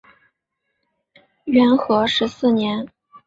[1.45, 2.87] 元和十四年。